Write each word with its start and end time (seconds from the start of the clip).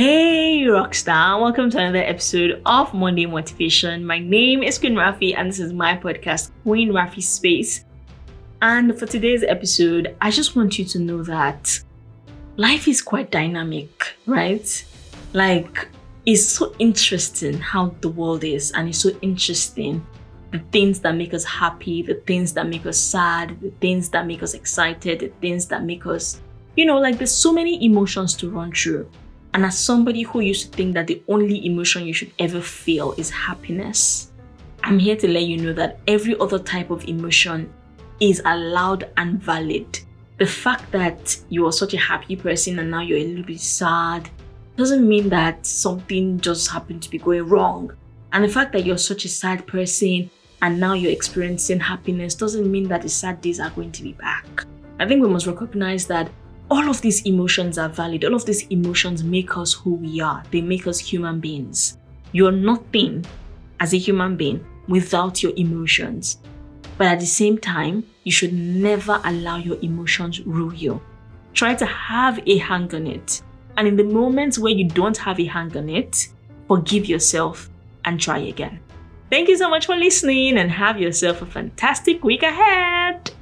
rockstar, 0.00 1.38
welcome 1.38 1.68
to 1.68 1.78
another 1.78 1.98
episode 1.98 2.62
of 2.64 2.94
Monday 2.94 3.26
Motivation. 3.26 4.02
My 4.02 4.18
name 4.18 4.62
is 4.62 4.78
Queen 4.78 4.94
Rafi, 4.94 5.36
and 5.36 5.50
this 5.50 5.58
is 5.58 5.74
my 5.74 5.94
podcast, 5.94 6.52
Queen 6.62 6.90
Rafi 6.90 7.22
Space. 7.22 7.84
And 8.62 8.98
for 8.98 9.04
today's 9.04 9.42
episode, 9.42 10.16
I 10.22 10.30
just 10.30 10.56
want 10.56 10.78
you 10.78 10.86
to 10.86 10.98
know 10.98 11.22
that 11.24 11.78
life 12.56 12.88
is 12.88 13.02
quite 13.02 13.30
dynamic, 13.30 14.16
right? 14.24 14.84
Like, 15.34 15.88
it's 16.24 16.46
so 16.46 16.74
interesting 16.78 17.58
how 17.58 17.94
the 18.00 18.08
world 18.08 18.42
is, 18.42 18.70
and 18.70 18.88
it's 18.88 18.98
so 18.98 19.10
interesting 19.20 20.06
the 20.50 20.60
things 20.72 21.00
that 21.00 21.14
make 21.14 21.34
us 21.34 21.44
happy, 21.44 22.00
the 22.00 22.14
things 22.14 22.54
that 22.54 22.66
make 22.66 22.86
us 22.86 22.98
sad, 22.98 23.60
the 23.60 23.70
things 23.82 24.08
that 24.08 24.26
make 24.26 24.42
us 24.42 24.54
excited, 24.54 25.20
the 25.20 25.28
things 25.42 25.66
that 25.66 25.84
make 25.84 26.06
us, 26.06 26.40
you 26.74 26.86
know, 26.86 26.98
like 26.98 27.18
there's 27.18 27.30
so 27.30 27.52
many 27.52 27.84
emotions 27.84 28.34
to 28.36 28.48
run 28.48 28.72
through. 28.72 29.06
And 29.52 29.64
as 29.64 29.78
somebody 29.78 30.22
who 30.22 30.40
used 30.40 30.70
to 30.70 30.76
think 30.76 30.94
that 30.94 31.06
the 31.06 31.22
only 31.28 31.66
emotion 31.66 32.06
you 32.06 32.14
should 32.14 32.32
ever 32.38 32.60
feel 32.60 33.12
is 33.12 33.30
happiness, 33.30 34.30
I'm 34.82 34.98
here 34.98 35.16
to 35.16 35.28
let 35.28 35.42
you 35.42 35.56
know 35.56 35.72
that 35.74 35.98
every 36.06 36.38
other 36.38 36.58
type 36.58 36.90
of 36.90 37.04
emotion 37.04 37.72
is 38.20 38.40
allowed 38.44 39.10
and 39.16 39.42
valid. 39.42 39.98
The 40.38 40.46
fact 40.46 40.90
that 40.92 41.36
you 41.48 41.66
are 41.66 41.72
such 41.72 41.94
a 41.94 41.98
happy 41.98 42.36
person 42.36 42.78
and 42.78 42.90
now 42.90 43.00
you're 43.00 43.18
a 43.18 43.24
little 43.24 43.44
bit 43.44 43.60
sad 43.60 44.30
doesn't 44.76 45.06
mean 45.06 45.28
that 45.28 45.66
something 45.66 46.40
just 46.40 46.70
happened 46.70 47.02
to 47.02 47.10
be 47.10 47.18
going 47.18 47.46
wrong. 47.46 47.92
And 48.32 48.44
the 48.44 48.48
fact 48.48 48.72
that 48.72 48.86
you're 48.86 48.98
such 48.98 49.24
a 49.24 49.28
sad 49.28 49.66
person 49.66 50.30
and 50.62 50.78
now 50.78 50.94
you're 50.94 51.12
experiencing 51.12 51.80
happiness 51.80 52.34
doesn't 52.34 52.70
mean 52.70 52.88
that 52.88 53.02
the 53.02 53.08
sad 53.08 53.40
days 53.40 53.60
are 53.60 53.70
going 53.70 53.92
to 53.92 54.02
be 54.02 54.12
back. 54.12 54.64
I 54.98 55.06
think 55.06 55.22
we 55.22 55.28
must 55.28 55.46
recognize 55.46 56.06
that 56.06 56.30
all 56.70 56.88
of 56.88 57.00
these 57.00 57.26
emotions 57.26 57.78
are 57.78 57.88
valid. 57.88 58.24
All 58.24 58.34
of 58.34 58.46
these 58.46 58.66
emotions 58.68 59.24
make 59.24 59.56
us 59.56 59.72
who 59.72 59.94
we 59.94 60.20
are, 60.20 60.42
they 60.50 60.60
make 60.60 60.86
us 60.86 61.00
human 61.00 61.40
beings. 61.40 61.98
You're 62.32 62.52
nothing 62.52 63.26
as 63.80 63.92
a 63.92 63.98
human 63.98 64.36
being 64.36 64.64
without 64.86 65.42
your 65.42 65.52
emotions. 65.56 66.38
But 66.96 67.08
at 67.08 67.20
the 67.20 67.26
same 67.26 67.58
time, 67.58 68.04
you 68.24 68.30
should 68.30 68.52
never 68.52 69.20
allow 69.24 69.56
your 69.56 69.78
emotions 69.82 70.40
rule 70.42 70.72
you. 70.72 71.00
Try 71.54 71.74
to 71.74 71.86
have 71.86 72.40
a 72.46 72.58
hang 72.58 72.94
on 72.94 73.06
it. 73.06 73.42
And 73.76 73.88
in 73.88 73.96
the 73.96 74.04
moments 74.04 74.58
where 74.58 74.72
you 74.72 74.86
don't 74.86 75.16
have 75.16 75.40
a 75.40 75.46
hang 75.46 75.76
on 75.76 75.88
it, 75.88 76.28
forgive 76.68 77.06
yourself 77.06 77.68
and 78.04 78.20
try 78.20 78.38
again. 78.38 78.78
Thank 79.28 79.48
you 79.48 79.56
so 79.56 79.68
much 79.68 79.86
for 79.86 79.96
listening 79.96 80.58
and 80.58 80.70
have 80.70 81.00
yourself 81.00 81.42
a 81.42 81.46
fantastic 81.46 82.22
week 82.22 82.42
ahead. 82.42 83.32